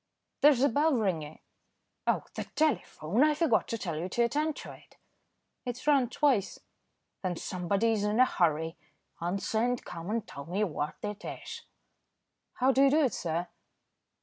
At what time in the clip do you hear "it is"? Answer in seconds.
11.03-11.61